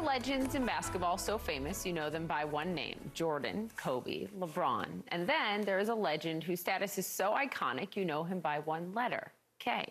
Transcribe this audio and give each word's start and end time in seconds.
are 0.00 0.06
legends 0.06 0.54
in 0.54 0.64
basketball 0.64 1.18
so 1.18 1.36
famous 1.36 1.84
you 1.84 1.92
know 1.92 2.08
them 2.08 2.26
by 2.26 2.42
one 2.44 2.74
name 2.74 2.98
Jordan, 3.12 3.70
Kobe, 3.76 4.28
LeBron. 4.38 4.86
And 5.08 5.28
then 5.28 5.60
there 5.62 5.78
is 5.78 5.90
a 5.90 5.94
legend 5.94 6.42
whose 6.42 6.60
status 6.60 6.96
is 6.96 7.06
so 7.06 7.32
iconic 7.34 7.96
you 7.96 8.06
know 8.06 8.24
him 8.24 8.40
by 8.40 8.60
one 8.60 8.94
letter 8.94 9.32
K, 9.58 9.86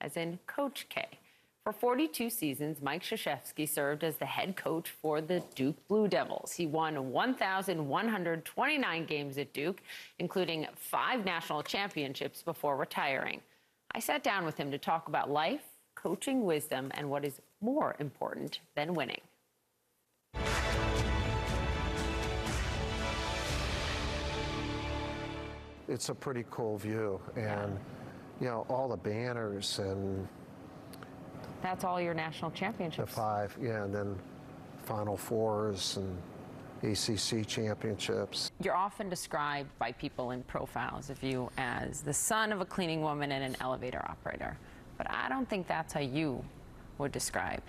as 0.00 0.16
in 0.16 0.38
Coach 0.46 0.86
K. 0.88 1.06
For 1.62 1.74
42 1.74 2.30
seasons, 2.30 2.80
Mike 2.80 3.02
Krzyzewski 3.02 3.68
served 3.68 4.02
as 4.02 4.16
the 4.16 4.24
head 4.24 4.56
coach 4.56 4.88
for 4.88 5.20
the 5.20 5.42
Duke 5.54 5.76
Blue 5.88 6.08
Devils. 6.08 6.52
He 6.52 6.66
won 6.66 7.10
1,129 7.10 9.04
games 9.04 9.36
at 9.36 9.52
Duke, 9.52 9.82
including 10.18 10.66
five 10.74 11.26
national 11.26 11.62
championships 11.62 12.42
before 12.42 12.76
retiring. 12.78 13.42
I 13.94 14.00
sat 14.00 14.22
down 14.22 14.46
with 14.46 14.56
him 14.56 14.70
to 14.70 14.78
talk 14.78 15.08
about 15.08 15.30
life, 15.30 15.64
coaching 15.94 16.44
wisdom, 16.44 16.90
and 16.94 17.10
what 17.10 17.26
is 17.26 17.42
more 17.60 17.94
important 17.98 18.60
than 18.74 18.94
winning. 18.94 19.20
It's 25.90 26.08
a 26.08 26.14
pretty 26.14 26.44
cool 26.52 26.78
view, 26.78 27.20
and 27.34 27.76
you 28.40 28.46
know 28.46 28.64
all 28.68 28.88
the 28.88 28.96
banners 28.96 29.80
and 29.80 30.26
That's 31.62 31.82
all 31.82 32.00
your 32.00 32.14
national 32.14 32.52
championships. 32.52 33.12
the 33.12 33.20
five, 33.20 33.58
yeah, 33.60 33.82
and 33.82 33.92
then 33.92 34.16
Final 34.84 35.16
Fours 35.16 35.98
and 35.98 36.16
ACC 36.84 37.44
championships. 37.44 38.52
You're 38.62 38.76
often 38.76 39.08
described 39.08 39.68
by 39.80 39.90
people 39.92 40.30
in 40.30 40.44
profiles 40.44 41.10
of 41.10 41.20
you 41.24 41.50
as 41.58 42.02
the 42.02 42.14
son 42.14 42.52
of 42.52 42.60
a 42.60 42.64
cleaning 42.64 43.02
woman 43.02 43.32
and 43.32 43.42
an 43.42 43.56
elevator 43.60 44.02
operator. 44.08 44.56
But 44.96 45.10
I 45.10 45.28
don't 45.28 45.48
think 45.48 45.66
that's 45.66 45.92
how 45.92 46.00
you 46.00 46.42
would 46.98 47.10
describe 47.10 47.62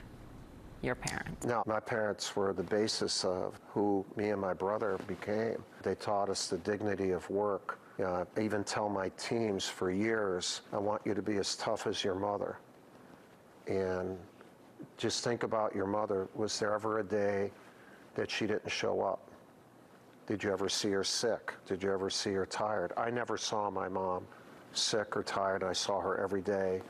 your 0.84 0.96
parents. 0.96 1.46
No, 1.46 1.64
my 1.66 1.80
parents 1.80 2.36
were 2.36 2.54
the 2.54 2.64
basis 2.64 3.26
of 3.26 3.60
who 3.70 4.06
me 4.16 4.30
and 4.30 4.40
my 4.40 4.54
brother 4.54 5.00
became. 5.08 5.64
They 5.82 5.96
taught 5.96 6.30
us 6.30 6.48
the 6.48 6.60
dignity 6.60 7.12
of 7.12 7.28
work. 7.30 7.80
You 8.02 8.08
know, 8.08 8.26
I 8.36 8.42
even 8.42 8.64
tell 8.64 8.90
my 8.90 9.10
teams 9.10 9.68
for 9.68 9.92
years, 9.92 10.62
I 10.74 10.80
want 10.80 11.04
you 11.06 11.14
to 11.14 11.22
be 11.22 11.38
as 11.38 11.56
tough 11.56 11.86
as 11.86 12.04
your 12.04 12.16
mother. 12.16 12.58
And 13.68 14.18
just 14.98 15.24
think 15.24 15.44
about 15.44 15.76
your 15.76 15.86
mother. 15.86 16.28
Was 16.34 16.58
there 16.58 16.74
ever 16.74 16.98
a 16.98 17.04
day 17.04 17.52
that 18.16 18.32
she 18.32 18.48
didn't 18.48 18.72
show 18.72 19.02
up? 19.02 19.20
Did 20.26 20.44
you 20.44 20.52
ever 20.52 20.68
see 20.68 20.90
her 20.90 21.04
sick? 21.04 21.54
Did 21.68 21.84
you 21.84 21.94
ever 21.94 22.10
see 22.10 22.32
her 22.32 22.48
tired? 22.48 22.92
I 22.98 23.12
never 23.12 23.38
saw 23.38 23.70
my 23.70 23.88
mom 23.88 24.26
sick 24.74 25.16
or 25.16 25.22
tired. 25.22 25.64
I 25.64 25.74
saw 25.74 26.02
her 26.02 26.18
every 26.18 26.42
day 26.42 26.82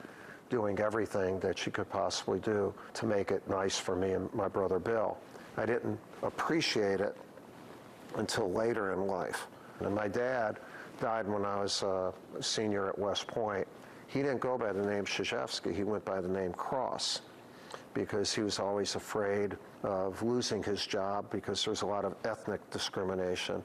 doing 0.50 0.80
everything 0.80 1.42
that 1.42 1.59
she 1.59 1.72
could 1.72 1.89
possibly 1.89 2.39
do 2.39 2.73
to 2.94 3.06
make 3.06 3.32
it 3.32 3.45
nice 3.50 3.78
for 3.78 3.98
me 3.98 4.14
and 4.14 4.34
my 4.34 4.48
brother 4.48 4.80
Bill. 4.80 5.17
I 5.58 5.66
didn't 5.66 6.00
appreciate 6.23 7.02
it 7.02 7.17
until 8.16 8.50
later 8.50 8.94
in 8.94 9.08
life. 9.08 9.48
And 9.82 9.94
my 9.94 10.08
dad 10.08 10.59
died 11.02 11.28
when 11.28 11.44
I 11.44 11.60
was 11.60 11.84
uh, 11.84 12.12
a 12.38 12.44
senior 12.44 12.88
at 12.88 12.98
West 12.98 13.28
Point. 13.28 13.68
He 14.08 14.22
didn't 14.22 14.40
go 14.40 14.58
by 14.58 14.72
the 14.72 14.86
name 14.86 15.04
Krzyzewski, 15.04 15.76
he 15.76 15.84
went 15.84 16.06
by 16.06 16.22
the 16.22 16.28
name 16.30 16.54
Cross 16.54 17.22
because 17.94 18.34
he 18.34 18.42
was 18.42 18.60
always 18.60 18.96
afraid 18.96 19.58
of 19.84 20.22
losing 20.22 20.64
his 20.64 20.86
job 20.86 21.26
because 21.30 21.66
there's 21.66 21.82
a 21.82 21.86
lot 21.86 22.06
of 22.06 22.16
ethnic 22.24 22.62
discrimination 22.70 23.62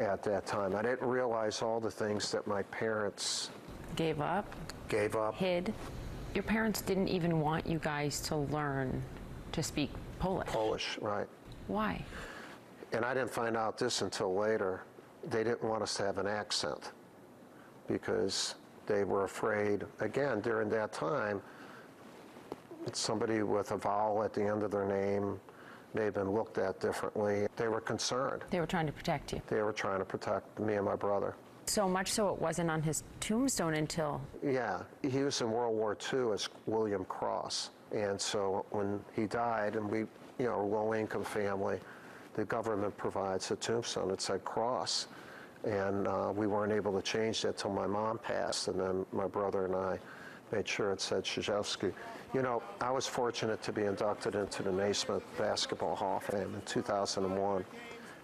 at 0.00 0.22
that 0.24 0.46
time. 0.46 0.74
I 0.74 0.82
didn't 0.82 1.06
realize 1.06 1.62
all 1.62 1.78
the 1.78 1.90
things 1.90 2.32
that 2.32 2.46
my 2.48 2.62
parents 2.64 3.50
Gave 3.96 4.20
up, 4.20 4.52
gave 4.88 5.14
up. 5.14 5.36
hid. 5.36 5.72
Your 6.34 6.44
parents 6.44 6.80
didn't 6.80 7.08
even 7.08 7.40
want 7.40 7.66
you 7.66 7.78
guys 7.78 8.20
to 8.22 8.36
learn 8.36 9.02
to 9.52 9.62
speak 9.62 9.90
Polish. 10.18 10.48
Polish, 10.48 10.98
right. 11.00 11.26
Why? 11.66 12.02
And 12.92 13.04
I 13.04 13.14
didn't 13.14 13.30
find 13.30 13.56
out 13.56 13.78
this 13.78 14.02
until 14.02 14.34
later. 14.34 14.82
They 15.28 15.44
didn't 15.44 15.62
want 15.62 15.82
us 15.82 15.96
to 15.96 16.04
have 16.04 16.18
an 16.18 16.26
accent 16.26 16.92
because 17.86 18.54
they 18.86 19.04
were 19.04 19.24
afraid, 19.24 19.84
again, 20.00 20.40
during 20.40 20.68
that 20.70 20.92
time, 20.92 21.42
somebody 22.92 23.42
with 23.42 23.70
a 23.72 23.76
vowel 23.76 24.22
at 24.22 24.32
the 24.32 24.42
end 24.42 24.62
of 24.62 24.70
their 24.70 24.86
name 24.86 25.38
may 25.94 26.04
have 26.04 26.14
been 26.14 26.30
looked 26.30 26.58
at 26.58 26.80
differently. 26.80 27.46
They 27.56 27.68
were 27.68 27.80
concerned. 27.80 28.44
They 28.50 28.60
were 28.60 28.66
trying 28.66 28.86
to 28.86 28.92
protect 28.92 29.32
you. 29.32 29.42
They 29.48 29.62
were 29.62 29.72
trying 29.72 29.98
to 29.98 30.04
protect 30.04 30.58
me 30.58 30.74
and 30.74 30.84
my 30.84 30.96
brother. 30.96 31.34
So 31.66 31.88
much 31.88 32.08
so 32.10 32.28
it 32.30 32.40
wasn't 32.40 32.70
on 32.70 32.82
his 32.82 33.04
tombstone 33.20 33.74
until 33.74 34.20
Yeah, 34.42 34.80
he 35.02 35.22
was 35.22 35.40
in 35.40 35.50
World 35.50 35.76
War 35.76 35.96
II 36.12 36.32
as 36.32 36.48
William 36.66 37.04
Cross. 37.04 37.70
And 37.92 38.20
so 38.20 38.64
when 38.70 39.00
he 39.14 39.26
died, 39.26 39.76
and 39.76 39.88
we, 39.90 40.00
you 40.38 40.46
know, 40.46 40.60
a 40.60 40.66
low 40.66 40.94
income 40.94 41.24
family, 41.24 41.78
the 42.34 42.44
government 42.44 42.96
provides 42.96 43.50
a 43.50 43.56
tombstone 43.56 44.08
that 44.08 44.20
said 44.20 44.44
Cross. 44.44 45.08
And 45.64 46.06
uh, 46.08 46.32
we 46.34 46.46
weren't 46.46 46.72
able 46.72 46.92
to 46.92 47.02
change 47.02 47.42
that 47.42 47.58
till 47.58 47.70
my 47.70 47.86
mom 47.86 48.18
passed, 48.18 48.68
and 48.68 48.80
then 48.80 49.04
my 49.12 49.26
brother 49.26 49.66
and 49.66 49.76
I 49.76 49.98
made 50.52 50.66
sure 50.66 50.90
it 50.92 51.00
said 51.00 51.24
Krzyzewski. 51.24 51.92
You 52.32 52.42
know, 52.42 52.62
I 52.80 52.90
was 52.90 53.06
fortunate 53.06 53.62
to 53.64 53.72
be 53.72 53.82
inducted 53.82 54.34
into 54.34 54.62
the 54.62 54.72
Naismith 54.72 55.22
Basketball 55.36 55.94
Hall 55.94 56.16
of 56.18 56.22
Fame 56.24 56.54
in 56.54 56.62
2001. 56.64 57.64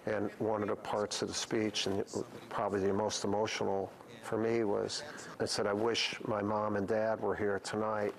And 0.07 0.31
one 0.39 0.61
of 0.61 0.69
the 0.69 0.75
parts 0.75 1.21
of 1.21 1.27
the 1.27 1.33
speech, 1.33 1.85
and 1.85 2.03
probably 2.49 2.79
the 2.79 2.93
most 2.93 3.23
emotional 3.25 3.91
for 4.23 4.37
me, 4.37 4.63
was 4.63 5.03
I 5.39 5.45
said, 5.45 5.67
I 5.67 5.73
wish 5.73 6.15
my 6.25 6.41
mom 6.41 6.77
and 6.77 6.87
dad 6.87 7.19
were 7.19 7.35
here 7.35 7.59
tonight. 7.63 8.13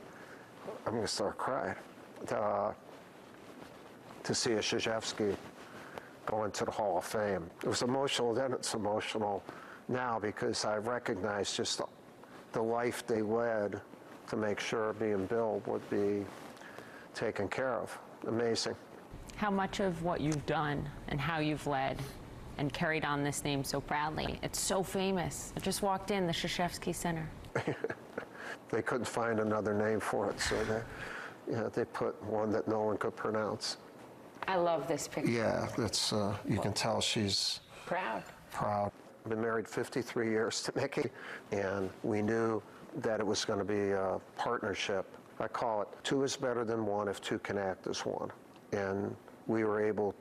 I'm 0.86 0.92
going 0.92 1.04
to 1.04 1.08
start 1.08 1.38
crying. 1.38 1.74
Uh, 2.30 2.72
to 4.24 4.34
see 4.34 4.52
a 4.52 4.58
Krzyzewski 4.58 5.34
go 6.28 6.44
into 6.44 6.64
the 6.64 6.70
Hall 6.70 6.98
of 6.98 7.04
Fame. 7.04 7.48
It 7.62 7.68
was 7.68 7.82
emotional 7.82 8.34
then, 8.34 8.52
it's 8.52 8.74
emotional 8.74 9.42
now 9.88 10.18
because 10.18 10.64
I 10.64 10.76
recognize 10.76 11.56
just 11.56 11.78
the, 11.78 11.86
the 12.52 12.62
life 12.62 13.06
they 13.06 13.22
led 13.22 13.80
to 14.28 14.36
make 14.36 14.60
sure 14.60 14.94
me 15.00 15.12
and 15.12 15.28
Bill 15.28 15.62
would 15.66 15.88
be 15.88 16.24
taken 17.14 17.48
care 17.48 17.74
of. 17.74 17.98
Amazing. 18.26 18.74
how 19.36 19.50
much 19.50 19.80
of 19.80 20.02
what 20.02 20.20
you've 20.20 20.44
done 20.44 20.88
and 21.08 21.20
how 21.20 21.38
you've 21.38 21.66
led 21.66 21.96
and 22.58 22.72
carried 22.72 23.04
on 23.04 23.22
this 23.22 23.44
name 23.44 23.62
so 23.62 23.80
proudly. 23.80 24.38
It's 24.42 24.60
so 24.60 24.82
famous. 24.82 25.52
I 25.56 25.60
just 25.60 25.80
walked 25.80 26.10
in 26.10 26.26
the 26.26 26.32
Krzyzewski 26.32 26.94
Center. 26.94 27.28
They 28.70 28.82
couldn't 28.82 29.06
find 29.06 29.40
another 29.40 29.72
name 29.72 30.00
for 30.00 30.30
it, 30.30 30.40
so 30.40 30.62
they, 30.64 30.82
yeah, 31.52 31.68
they 31.72 31.84
put 31.86 32.22
one 32.24 32.50
that 32.52 32.68
no 32.68 32.82
one 32.82 32.98
could 32.98 33.16
pronounce. 33.16 33.78
I 34.48 34.56
love 34.56 34.88
this 34.88 35.06
picture. 35.06 35.30
Yeah, 35.30 35.68
that's, 35.76 36.10
uh, 36.12 36.34
you 36.48 36.58
can 36.58 36.72
tell 36.72 37.02
she's 37.02 37.60
Proud. 37.84 38.22
proud. 38.50 38.90
I've 39.24 39.30
been 39.30 39.42
married 39.42 39.68
53 39.68 40.30
years 40.30 40.62
to 40.62 40.72
Mickey, 40.74 41.10
and 41.52 41.90
we 42.02 42.22
knew 42.22 42.62
that 42.96 43.20
it 43.20 43.26
was 43.26 43.44
going 43.44 43.58
to 43.58 43.64
be 43.64 43.90
a 43.90 44.18
partnership. 44.38 45.04
I 45.38 45.48
call 45.48 45.82
it 45.82 45.88
two 46.02 46.22
is 46.24 46.34
better 46.34 46.64
than 46.64 46.86
one 46.86 47.08
if 47.08 47.20
two 47.20 47.38
can 47.40 47.58
act 47.58 47.86
as 47.86 48.06
one. 48.06 48.30
And 48.72 49.14
we 49.46 49.64
were 49.64 49.84
able 49.84 50.14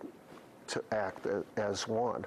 to 0.67 0.83
act 0.91 1.25
as 1.55 1.88
one. 1.88 2.25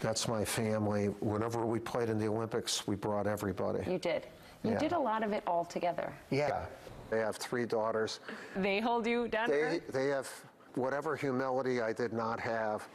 That's 0.00 0.26
my 0.26 0.44
family. 0.44 1.06
Whenever 1.20 1.64
we 1.64 1.78
played 1.78 2.08
in 2.08 2.18
the 2.18 2.26
Olympics, 2.26 2.86
we 2.88 2.96
brought 2.96 3.28
everybody. 3.28 3.88
You 3.88 3.98
did. 3.98 4.26
You 4.64 4.72
Yeah. 4.72 4.78
did 4.78 4.92
a 4.92 4.98
lot 4.98 5.22
of 5.22 5.32
it 5.32 5.44
all 5.46 5.64
together. 5.64 6.12
Yeah. 6.30 6.66
They 7.10 7.20
have 7.20 7.36
three 7.36 7.64
daughters. 7.64 8.18
They 8.56 8.80
hold 8.80 9.06
you 9.06 9.28
down 9.28 9.48
They, 9.50 9.80
they 9.90 10.08
have 10.08 10.28
whatever 10.74 11.16
humility 11.16 11.80
I 11.80 11.92
did 11.92 12.12
not 12.12 12.40
have, 12.40 12.86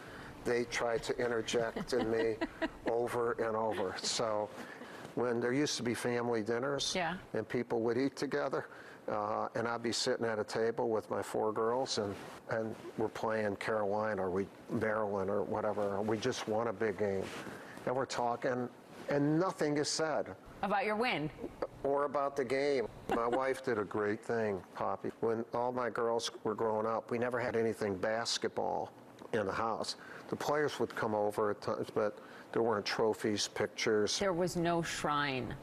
they 0.45 0.65
tried 0.65 1.03
to 1.03 1.17
interject 1.17 1.93
in 1.93 2.09
me 2.11 2.35
over 2.89 3.33
and 3.33 3.55
over. 3.55 3.95
So 4.01 4.49
when 5.15 5.39
there 5.39 5.53
used 5.53 5.77
to 5.77 5.83
be 5.83 5.93
family 5.93 6.41
dinners 6.43 6.93
Yeah. 6.95 7.15
and 7.33 7.47
people 7.47 7.81
would 7.81 7.97
eat 7.97 8.15
together, 8.15 8.67
uh, 9.11 9.47
and 9.55 9.67
I'd 9.67 9.83
be 9.83 9.91
sitting 9.91 10.25
at 10.25 10.39
a 10.39 10.43
table 10.43 10.89
with 10.89 11.09
my 11.09 11.21
four 11.21 11.51
girls 11.51 11.97
and, 11.97 12.15
and 12.49 12.73
we're 12.97 13.09
playing 13.09 13.55
Carolina 13.57 14.23
or 14.23 14.29
we 14.31 14.47
Maryland 14.69 15.29
or 15.29 15.43
whatever. 15.43 16.01
We 16.01 16.17
just 16.17 16.47
won 16.47 16.67
a 16.67 16.73
big 16.73 16.97
game. 16.97 17.23
And 17.85 17.95
we're 17.95 18.05
talking 18.05 18.69
and 19.13 19.39
nothing 19.39 19.77
is 19.77 19.87
said 19.87 20.25
About 20.63 20.85
your 20.85 20.95
win. 20.95 21.29
or 21.83 22.05
about 22.05 22.35
the 22.35 22.43
game. 22.43 22.87
My 23.09 23.27
wife 23.27 23.63
did 23.63 23.77
a 23.77 23.83
great 23.83 24.19
thing, 24.23 24.61
Poppy. 24.73 25.11
When 25.19 25.45
all 25.53 25.71
my 25.71 25.89
girls 25.89 26.31
were 26.43 26.55
growing 26.55 26.87
up, 26.87 27.11
we 27.11 27.19
never 27.19 27.39
had 27.39 27.55
anything 27.55 27.95
basketball 27.95 28.91
in 29.33 29.45
the 29.45 29.51
house. 29.51 29.95
The 30.29 30.35
players 30.35 30.79
would 30.79 30.95
come 30.95 31.13
over 31.13 31.51
at 31.51 31.61
times, 31.61 31.89
but 31.93 32.17
there 32.53 32.63
weren't 32.63 32.85
trophies, 32.85 33.47
pictures. 33.49 34.17
There 34.17 34.33
was 34.33 34.55
no 34.55 34.81
shrine 34.81 35.53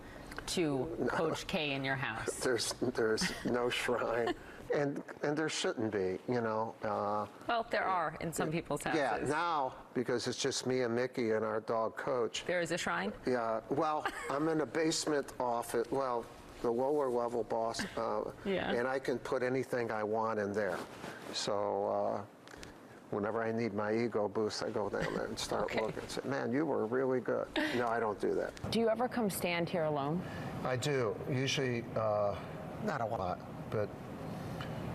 to 0.47 0.89
Coach 1.09 1.47
K 1.49 1.73
in 1.73 1.85
your 1.85 1.97
house. 1.97 2.35
There's 2.43 2.75
there's 2.95 3.33
no 3.45 3.69
shrine, 3.69 4.35
and 4.75 5.03
and 5.23 5.37
there 5.37 5.49
shouldn't 5.49 5.91
be, 5.93 6.19
you 6.33 6.41
know. 6.41 6.75
Uh, 6.83 7.27
Well, 7.49 7.67
there 7.71 7.85
are 7.85 8.17
in 8.21 8.33
some 8.33 8.51
people's 8.51 8.83
houses. 8.83 9.01
yeah, 9.01 9.19
now 9.29 9.75
because 9.95 10.27
it's 10.27 10.39
just 10.39 10.67
me 10.67 10.83
and 10.83 10.95
Mickey 10.95 11.33
and 11.33 11.45
our 11.45 11.61
dog 11.61 11.97
Coach. 11.97 12.45
There 12.47 12.61
is 12.61 12.71
a 12.73 12.79
shrine? 12.79 13.13
Yeah, 13.27 13.61
well, 13.71 14.05
I'm 14.31 14.49
in 14.49 14.61
a 14.61 14.67
basement 14.67 15.33
office, 15.39 15.87
well, 15.91 16.25
the 16.63 16.71
lower 16.71 17.09
level 17.09 17.45
boss, 17.45 17.85
uh, 17.97 18.23
Yeah. 18.45 18.71
and 18.73 18.87
I 18.87 18.99
can 18.99 19.19
put 19.19 19.43
anything 19.43 19.91
I 19.91 20.03
want 20.03 20.39
in 20.39 20.53
there. 20.53 20.79
So, 21.33 22.17
uh, 22.19 22.23
Whenever 23.11 23.43
I 23.43 23.51
need 23.51 23.75
my 23.75 23.93
ego 23.93 24.29
boost, 24.29 24.63
I 24.63 24.71
go 24.71 24.89
down 24.89 25.13
there 25.17 25.25
and 25.27 25.37
start 25.37 25.65
Okay. 25.65 25.81
looking. 25.81 26.01
Say, 26.07 26.21
man, 26.27 26.53
you 26.53 26.65
were 26.65 26.87
really 26.87 27.19
good. 27.19 27.45
No, 27.77 27.89
I 27.89 27.99
don't 27.99 28.21
do 28.21 28.35
that. 28.37 28.53
Do 28.71 28.79
you 28.79 28.89
ever 28.89 29.09
come 29.09 29.29
stand 29.29 29.69
here 29.69 29.83
alone? 29.83 30.23
I 30.65 30.77
do. 30.77 31.17
Usually, 31.29 31.83
uh, 31.97 32.37
not 32.87 33.01
a 33.01 33.05
lot, 33.07 33.41
but 33.69 33.89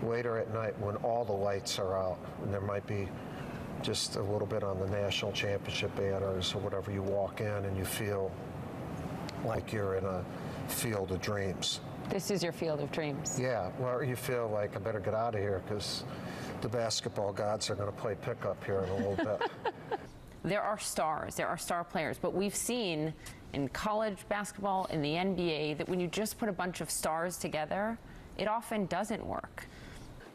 later 0.02 0.38
at 0.38 0.52
night 0.52 0.78
when 0.80 0.96
all 0.96 1.24
the 1.24 1.32
lights 1.32 1.78
are 1.78 1.96
out 1.96 2.18
and 2.42 2.52
there 2.52 2.60
might 2.60 2.86
be 2.86 3.08
just 3.82 4.16
a 4.16 4.22
little 4.22 4.46
bit 4.46 4.62
on 4.62 4.78
the 4.80 4.86
national 4.86 5.32
championship 5.32 5.94
banners 5.96 6.54
or 6.54 6.58
whatever, 6.58 6.90
you 6.90 7.02
walk 7.02 7.40
in 7.40 7.46
and 7.46 7.76
you 7.76 7.84
feel 7.84 8.32
like 9.44 9.72
you're 9.72 9.94
in 9.96 10.04
a 10.04 10.24
field 10.68 11.12
of 11.12 11.20
dreams. 11.20 11.80
This 12.08 12.30
is 12.30 12.42
your 12.42 12.52
field 12.52 12.80
of 12.80 12.90
dreams. 12.92 13.38
Yeah, 13.38 13.70
well, 13.78 14.02
you 14.02 14.16
feel 14.16 14.48
like 14.52 14.76
I 14.76 14.78
better 14.78 15.00
get 15.00 15.14
out 15.14 15.34
of 15.34 15.40
here 15.40 15.62
because 15.66 16.04
the 16.60 16.68
basketball 16.68 17.32
gods 17.32 17.68
are 17.70 17.74
going 17.74 17.90
to 17.90 17.96
play 17.96 18.16
pickup 18.22 18.62
here 18.64 18.80
in 18.80 18.88
a 18.90 18.96
little 18.96 19.16
bit. 19.16 19.50
There 20.46 20.62
are 20.62 20.78
stars, 20.78 21.34
there 21.34 21.48
are 21.48 21.58
star 21.58 21.82
players, 21.82 22.18
but 22.18 22.32
we've 22.32 22.54
seen 22.54 23.12
in 23.52 23.68
college 23.70 24.18
basketball, 24.28 24.84
in 24.92 25.02
the 25.02 25.10
NBA, 25.10 25.76
that 25.78 25.88
when 25.88 25.98
you 25.98 26.06
just 26.06 26.38
put 26.38 26.48
a 26.48 26.52
bunch 26.52 26.80
of 26.80 26.88
stars 26.88 27.36
together, 27.36 27.98
it 28.38 28.46
often 28.46 28.86
doesn't 28.86 29.26
work. 29.26 29.66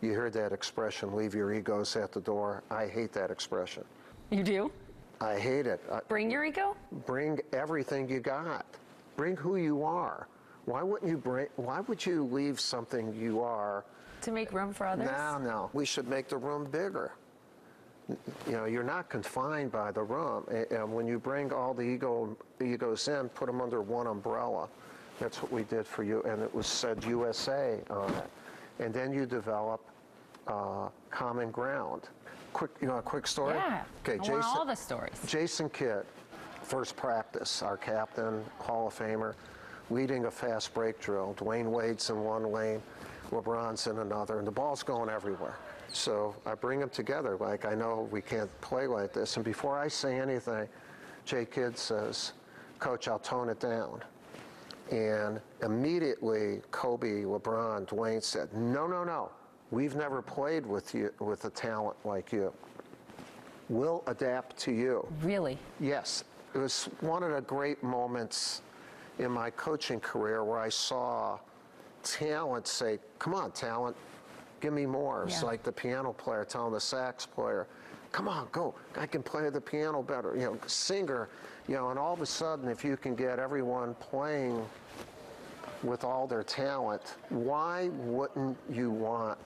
You 0.02 0.14
heard 0.14 0.34
that 0.34 0.52
expression, 0.52 1.16
leave 1.16 1.34
your 1.34 1.54
egos 1.54 1.96
at 1.96 2.12
the 2.12 2.22
door. 2.22 2.64
I 2.72 2.88
hate 2.88 3.14
that 3.14 3.32
expression. 3.32 3.84
You 4.30 4.44
do? 4.44 4.72
I 5.20 5.38
hate 5.38 5.68
it. 5.68 5.82
Bring 6.08 6.32
your 6.32 6.44
ego? 6.46 6.76
bring 7.06 7.40
everything 7.54 8.10
you 8.10 8.20
got. 8.20 8.66
Bring 9.18 9.36
who 9.36 9.58
you 9.58 9.84
are. 9.84 10.28
Why 10.66 10.82
wouldn't 10.82 11.10
you 11.10 11.18
bring? 11.18 11.48
Why 11.58 11.82
would 11.82 12.04
you 12.06 12.24
leave 12.26 12.60
something 12.60 13.14
you 13.14 13.42
are? 13.42 13.84
To 14.24 14.32
make 14.32 14.52
room 14.54 14.74
for 14.74 14.88
others? 14.88 15.10
No, 15.10 15.38
no. 15.38 15.70
We 15.74 15.86
should 15.86 16.08
make 16.08 16.28
the 16.28 16.38
room 16.38 16.66
bigger. 16.66 17.12
You 18.48 18.54
know, 18.54 18.66
you're 18.66 18.84
not 18.84 19.10
confined 19.10 19.72
by 19.72 19.92
the 19.92 20.04
room. 20.04 20.46
And 20.72 20.94
when 20.94 21.08
you 21.08 21.20
bring 21.20 21.54
all 21.54 21.74
the 21.74 21.84
ego 21.84 22.36
egos 22.62 23.08
in, 23.08 23.30
put 23.30 23.46
them 23.48 23.62
under 23.62 23.82
one 23.82 24.08
umbrella. 24.08 24.68
That's 25.20 25.42
what 25.42 25.52
we 25.52 25.64
did 25.64 25.86
for 25.86 26.04
you, 26.04 26.24
and 26.24 26.42
it 26.42 26.54
was 26.54 26.66
said 26.66 27.04
USA 27.06 27.80
on 27.90 28.12
it. 28.14 28.30
And 28.80 28.94
then 28.94 29.12
you 29.14 29.26
develop 29.26 29.82
uh, 30.48 30.90
common 31.10 31.52
ground. 31.52 32.04
Quick, 32.54 32.72
you 32.82 32.88
know, 32.88 32.98
a 32.98 33.02
quick 33.02 33.28
story. 33.28 33.56
Yeah. 33.56 33.84
Okay, 34.04 34.16
I 34.16 34.18
Jason. 34.18 34.34
want 34.34 34.58
all 34.58 34.66
the 34.66 34.76
stories. 34.76 35.14
Jason 35.26 35.70
Kidd, 35.70 36.04
first 36.64 36.96
practice, 36.96 37.62
our 37.62 37.78
captain, 37.78 38.44
Hall 38.60 38.88
of 38.88 38.98
Famer, 38.98 39.36
leading 39.90 40.26
a 40.26 40.32
fast 40.32 40.74
break 40.74 41.00
drill. 41.00 41.36
Dwyane 41.38 41.70
Wade's 41.70 42.10
in 42.10 42.24
one 42.24 42.52
lane, 42.52 42.82
LeBron's 43.30 43.88
in 43.88 44.00
another, 44.00 44.40
and 44.40 44.48
the 44.48 44.52
ball's 44.52 44.84
going 44.84 45.10
everywhere. 45.10 45.58
So 45.94 46.36
I 46.46 46.56
bring 46.56 46.80
them 46.80 46.90
together, 46.90 47.38
like 47.38 47.66
I 47.66 47.76
know 47.76 48.08
we 48.12 48.22
can't 48.22 48.50
play 48.62 48.88
like 48.88 49.14
this. 49.14 49.36
And 49.36 49.46
before 49.46 49.78
I 49.78 49.88
say 49.88 50.20
anything, 50.20 50.68
Jay 51.26 51.46
Kidd 51.46 51.78
says, 51.78 52.34
Coach, 52.80 53.08
I'll 53.08 53.20
tone 53.20 53.50
it 53.50 53.60
down. 53.60 54.02
And 54.92 55.40
immediately, 55.64 56.62
Kobe, 56.72 57.24
LeBron, 57.24 57.88
Dwyane 57.88 58.22
said, 58.22 58.54
No, 58.54 58.86
no, 58.88 59.04
no. 59.04 59.32
We've 59.72 59.96
never 59.96 60.22
played 60.22 60.66
with 60.66 60.94
you 60.94 61.14
with 61.20 61.46
a 61.46 61.50
talent 61.50 61.96
like 62.04 62.34
you. 62.34 62.54
We'll 63.70 64.04
adapt 64.08 64.58
to 64.60 64.74
you. 64.74 65.08
Really? 65.22 65.58
Yes, 65.80 66.26
it 66.54 66.58
was 66.58 66.90
one 67.00 67.24
of 67.24 67.32
the 67.32 67.40
great 67.40 67.82
moments 67.82 68.64
in 69.18 69.32
my 69.32 69.50
coaching 69.52 70.02
career 70.02 70.44
where 70.44 70.60
I 70.60 70.68
saw 70.68 71.40
talent 72.04 72.68
say, 72.68 73.00
"Come 73.18 73.34
on, 73.34 73.52
talent, 73.52 73.96
give 74.60 74.74
me 74.74 74.86
more." 74.86 75.24
It's 75.24 75.42
like 75.42 75.64
the 75.64 75.72
piano 75.72 76.12
player 76.12 76.44
telling 76.44 76.74
the 76.74 76.82
sax 76.82 77.26
player, 77.26 77.68
"Come 78.12 78.28
on, 78.28 78.48
go! 78.52 78.76
I 78.98 79.06
can 79.08 79.24
play 79.24 79.50
the 79.50 79.62
piano 79.62 80.02
better." 80.04 80.36
You 80.36 80.46
know, 80.46 80.58
singer, 80.68 81.30
you 81.68 81.76
know, 81.76 81.90
and 81.90 82.00
all 82.00 82.14
of 82.14 82.22
a 82.22 82.26
sudden, 82.26 82.68
if 82.70 82.84
you 82.84 82.98
can 82.98 83.16
get 83.16 83.40
everyone 83.40 83.94
playing 83.96 84.66
with 85.84 86.04
all 86.04 86.28
their 86.28 86.44
talent, 86.44 87.16
why 87.30 87.90
wouldn't 87.94 88.58
you 88.70 88.92
want 88.92 89.38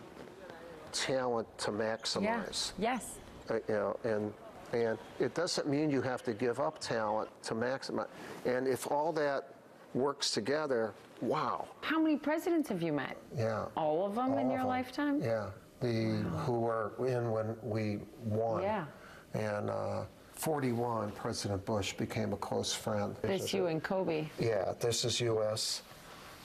talent 0.92 1.48
to 1.60 1.72
Yeah. 1.72 1.78
maximize? 1.98 2.72
Yes. 2.78 3.20
Uh, 3.50 3.56
you 3.68 3.74
know, 3.76 3.98
and 4.04 4.34
and 4.74 4.98
it 5.20 5.34
doesn't 5.36 5.68
mean 5.70 5.90
you 5.90 6.02
have 6.02 6.24
to 6.24 6.34
give 6.34 6.60
up 6.60 6.80
talent 6.80 7.30
to 7.44 7.54
maximize. 7.54 8.08
And 8.46 8.68
if 8.68 8.92
all 8.92 9.14
that 9.14 9.50
works 9.94 10.32
together, 10.32 10.92
wow, 11.22 11.68
How 11.82 12.00
many 12.00 12.18
presidents 12.18 12.68
have 12.70 12.82
you 12.82 12.92
met? 12.92 13.16
yeah. 13.34 13.66
All 13.78 14.06
of 14.06 14.16
them 14.16 14.34
in 14.34 14.48
all 14.48 14.52
your 14.52 14.54
of 14.62 14.66
'em. 14.66 14.68
lifetime? 14.68 15.22
Yeah, 15.22 15.52
the 15.86 16.30
who 16.46 16.60
were 16.60 16.92
in 17.00 17.32
when 17.32 17.56
we 17.62 18.00
won. 18.24 18.62
Yeah. 18.64 18.86
And 19.34 19.70
uh, 19.70 20.04
41, 20.34 21.12
President 21.12 21.66
Bush 21.66 21.94
became 21.94 22.34
a 22.34 22.38
close 22.38 22.74
friend. 22.74 23.16
It's 23.24 23.54
you 23.54 23.68
and 23.68 23.84
Kobe. 23.84 24.28
Yeah, 24.40 24.74
this 24.80 25.06
is 25.06 25.20
U.S. 25.22 25.82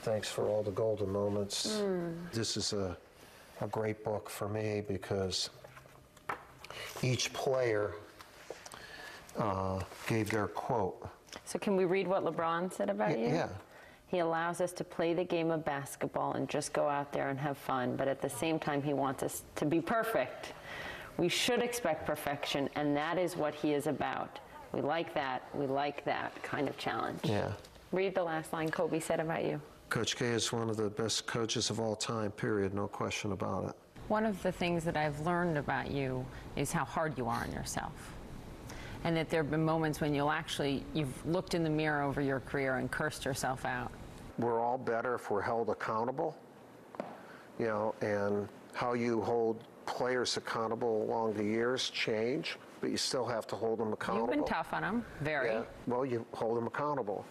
Thanks 0.03 0.29
for 0.29 0.49
all 0.49 0.63
the 0.63 0.71
golden 0.71 1.11
moments. 1.11 1.81
Hmm. 1.81 2.11
This 2.33 2.57
is 2.57 2.73
a, 2.73 2.97
a 3.61 3.67
great 3.69 4.03
book 4.05 4.31
for 4.31 4.49
me 4.49 4.83
because 4.87 5.51
each 7.03 7.33
player 7.33 7.93
uh, 9.39 9.81
gave 10.07 10.31
their 10.31 10.47
quote. 10.49 11.07
So 11.45 11.59
can 11.59 11.77
we 11.77 11.85
read 11.85 12.07
what 12.09 12.25
LeBron 12.25 12.73
said 12.73 12.91
about 12.91 13.11
Y- 13.11 13.17
you? 13.25 13.27
yeah. 13.29 13.49
He 14.11 14.19
allows 14.19 14.61
us 14.61 14.73
to 14.73 14.85
play 14.85 15.15
the 15.15 15.23
game 15.23 15.53
of 15.53 15.65
basketball 15.65 16.33
and 16.33 16.49
just 16.49 16.73
go 16.73 16.89
out 16.89 17.13
there 17.13 17.31
and 17.31 17.39
have 17.39 17.57
fun, 17.57 17.95
but 17.95 18.09
at 18.09 18.21
the 18.21 18.29
same 18.29 18.59
time 18.59 18.83
he 18.83 18.93
wants 18.93 19.23
us 19.23 19.45
to 19.57 19.65
be 19.65 19.81
perfect. 19.81 20.53
We 21.17 21.29
should 21.29 21.63
expect 21.63 22.07
perfection 22.07 22.69
and 22.75 22.97
that 22.97 23.19
is 23.19 23.37
what 23.37 23.55
he 23.55 23.73
is 23.73 23.87
about. 23.87 24.41
We 24.73 24.81
like 24.81 25.15
that. 25.15 25.43
We 25.55 25.67
like 25.67 26.05
that 26.05 26.41
kind 26.43 26.69
of 26.69 26.77
challenge. 26.77 27.21
Yeah. 27.23 27.53
Read 27.93 28.15
the 28.15 28.23
last 28.23 28.53
line 28.53 28.71
Kobe 28.71 28.99
said 28.99 29.21
about 29.21 29.45
you. 29.45 29.61
Coach 29.91 30.17
K 30.17 30.27
is 30.27 30.53
one 30.53 30.71
of 30.71 30.77
the 30.77 30.89
best 30.89 31.27
coaches 31.27 31.71
of 31.71 31.81
all 31.81 31.97
time, 31.97 32.31
period, 32.31 32.75
no 32.75 32.87
question 32.87 33.33
about 33.33 33.69
it. 33.69 33.75
One 34.09 34.25
of 34.25 34.41
the 34.43 34.53
things 34.53 34.85
that 34.85 34.97
I've 34.97 35.21
learned 35.21 35.57
about 35.57 35.91
you 35.91 36.25
is 36.57 36.73
how 36.73 36.85
hard 36.85 37.17
you 37.17 37.27
are 37.29 37.43
on 37.43 37.53
yourself. 37.53 37.93
And 39.05 39.17
that 39.17 39.31
there 39.31 39.43
have 39.43 39.51
been 39.51 39.65
moments 39.65 40.01
when 40.01 40.15
you'll 40.15 40.31
actually, 40.31 40.85
you've 40.95 41.27
looked 41.27 41.55
in 41.55 41.65
the 41.65 41.71
mirror 41.71 42.03
over 42.03 42.21
your 42.21 42.41
career 42.41 42.77
and 42.77 42.91
cursed 42.91 43.25
yourself 43.25 43.65
out. 43.65 43.91
We're 44.41 44.61
all 44.61 44.79
better 44.79 45.15
if 45.15 45.31
we're 45.31 45.43
held 45.43 45.69
accountable, 45.69 46.37
you 47.59 47.67
know, 47.67 47.95
and 48.01 48.49
how 48.73 48.95
you 48.95 49.21
hold 49.21 49.63
players 49.85 50.37
accountable 50.37 51.03
along 51.03 51.35
the 51.35 51.45
years 51.45 51.91
change, 51.91 52.57
but 52.81 52.91
you 52.91 52.97
still 52.97 53.27
have 53.27 53.47
to 53.49 53.57
hold 53.57 53.79
them 53.79 53.93
accountable. 53.93 54.29
You've 54.29 54.37
been 54.47 54.55
tough 54.55 54.73
on 54.73 54.83
them, 54.83 55.05
very. 55.21 55.51
Yeah, 55.51 55.63
well, 55.87 56.07
you 56.07 56.25
hold 56.33 56.57
them 56.57 56.67
accountable. 56.67 57.25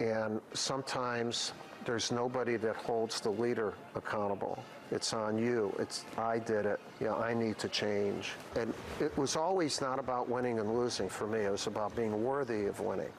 And 0.00 0.40
sometimes 0.52 1.52
there's 1.86 2.12
nobody 2.12 2.56
that 2.56 2.76
holds 2.76 3.20
the 3.20 3.30
leader 3.30 3.72
accountable. 3.94 4.62
It's 4.90 5.12
on 5.14 5.38
you. 5.38 5.74
It's, 5.78 6.04
I 6.18 6.38
did 6.38 6.66
it. 6.66 6.80
Yeah, 7.00 7.14
I 7.14 7.32
need 7.32 7.58
to 7.58 7.68
change. 7.68 8.32
And 8.56 8.74
it 9.00 9.16
was 9.16 9.36
always 9.36 9.80
not 9.80 9.98
about 9.98 10.28
winning 10.28 10.58
and 10.58 10.74
losing 10.74 11.08
for 11.08 11.26
me. 11.26 11.40
It 11.40 11.50
was 11.50 11.66
about 11.66 11.96
being 11.96 12.22
worthy 12.22 12.66
of 12.66 12.80
winning. 12.80 13.10